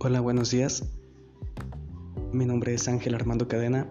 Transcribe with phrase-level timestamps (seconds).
[0.00, 0.84] Hola, buenos días.
[2.30, 3.88] Mi nombre es Ángel Armando Cadena.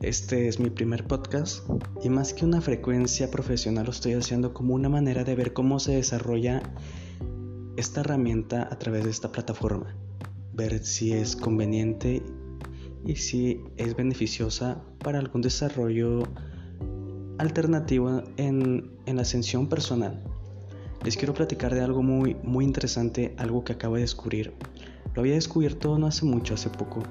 [0.00, 1.68] Este es mi primer podcast
[2.00, 5.80] y más que una frecuencia profesional lo estoy haciendo como una manera de ver cómo
[5.80, 6.62] se desarrolla
[7.76, 9.96] esta herramienta a través de esta plataforma.
[10.52, 12.22] Ver si es conveniente
[13.04, 16.22] y si es beneficiosa para algún desarrollo
[17.38, 20.22] alternativo en, en la ascensión personal.
[21.04, 24.54] Les quiero platicar de algo muy, muy interesante, algo que acabo de descubrir
[25.14, 27.02] lo había descubierto no hace mucho, hace poco,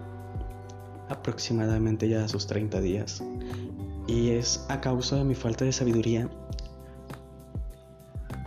[1.10, 3.24] aproximadamente ya a sus 30 días.
[4.08, 6.30] Y es a causa de mi falta de sabiduría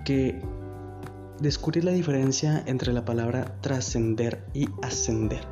[0.05, 0.43] que
[1.41, 5.43] descubrí la diferencia entre la palabra trascender y ascender.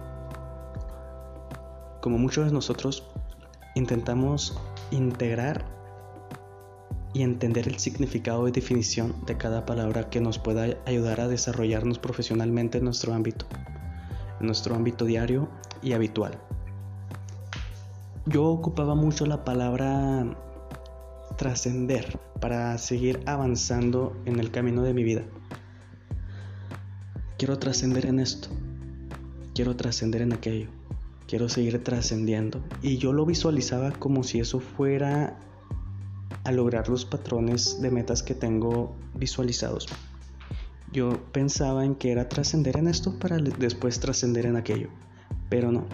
[2.00, 3.06] Como muchos de nosotros,
[3.76, 4.58] intentamos
[4.90, 5.64] integrar
[7.14, 11.98] y entender el significado y definición de cada palabra que nos pueda ayudar a desarrollarnos
[11.98, 13.46] profesionalmente en nuestro ámbito
[14.42, 15.48] nuestro ámbito diario
[15.82, 16.38] y habitual.
[18.26, 20.24] Yo ocupaba mucho la palabra
[21.36, 25.22] trascender para seguir avanzando en el camino de mi vida.
[27.36, 28.48] Quiero trascender en esto,
[29.54, 30.68] quiero trascender en aquello,
[31.26, 32.62] quiero seguir trascendiendo.
[32.80, 35.36] Y yo lo visualizaba como si eso fuera
[36.44, 39.88] a lograr los patrones de metas que tengo visualizados.
[40.92, 44.88] Yo pensaba en que era trascender en esto para después trascender en aquello,
[45.48, 45.86] pero no.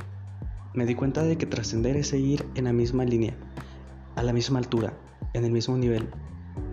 [0.74, 3.36] Me di cuenta de que trascender es seguir en la misma línea,
[4.16, 4.92] a la misma altura,
[5.34, 6.08] en el mismo nivel,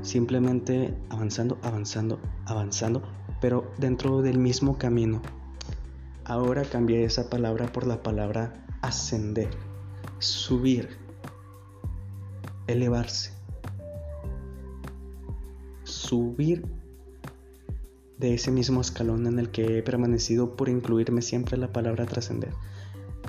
[0.02, 3.04] simplemente avanzando, avanzando, avanzando,
[3.42, 5.22] pero dentro del mismo camino.
[6.24, 9.50] Ahora cambié esa palabra por la palabra ascender,
[10.18, 10.90] subir,
[12.66, 13.34] elevarse.
[15.84, 16.64] Subir
[18.18, 22.54] de ese mismo escalón en el que he permanecido por incluirme siempre la palabra trascender.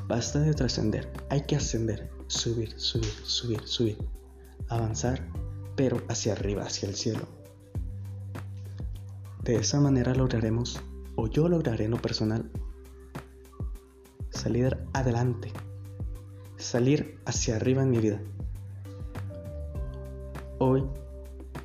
[0.07, 3.99] Basta de trascender, hay que ascender, subir, subir, subir, subir,
[4.69, 5.27] avanzar,
[5.75, 7.27] pero hacia arriba, hacia el cielo.
[9.43, 10.81] De esa manera lograremos,
[11.17, 12.51] o yo lograré en lo personal,
[14.31, 15.53] salir adelante,
[16.57, 18.21] salir hacia arriba en mi vida.
[20.59, 20.85] Hoy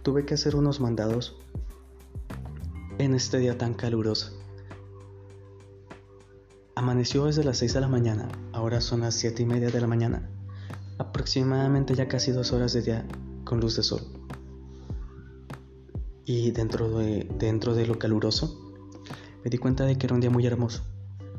[0.01, 1.39] tuve que hacer unos mandados
[3.05, 4.31] en este día tan caluroso.
[6.75, 9.87] Amaneció desde las 6 de la mañana, ahora son las 7 y media de la
[9.87, 10.29] mañana,
[10.97, 13.07] aproximadamente ya casi dos horas de día
[13.43, 14.01] con luz de sol.
[16.25, 18.71] Y dentro de, dentro de lo caluroso,
[19.43, 20.83] me di cuenta de que era un día muy hermoso,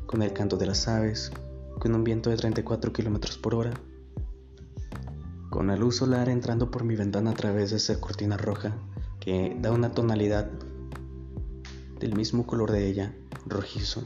[0.05, 1.31] con el canto de las aves,
[1.79, 3.73] con un viento de 34 kilómetros por hora,
[5.49, 8.75] con la luz solar entrando por mi ventana a través de esa cortina roja
[9.19, 10.49] que da una tonalidad
[12.03, 13.13] del mismo color de ella,
[13.45, 14.03] rojizo.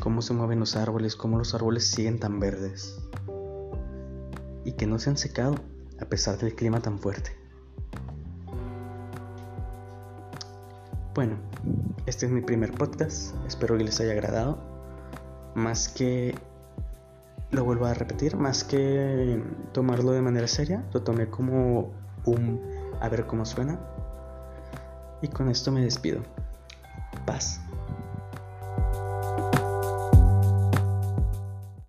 [0.00, 2.98] Cómo se mueven los árboles, cómo los árboles siguen tan verdes.
[4.64, 5.56] Y que no se han secado
[6.00, 7.36] a pesar del clima tan fuerte.
[11.14, 11.36] Bueno,
[12.06, 14.58] este es mi primer podcast, espero que les haya agradado.
[15.54, 16.34] Más que,
[17.50, 19.38] lo vuelvo a repetir, más que
[19.72, 21.92] tomarlo de manera seria, lo tomé como
[22.24, 22.58] un
[23.02, 23.93] a ver cómo suena
[25.24, 26.22] y con esto me despido.
[27.24, 27.60] Paz.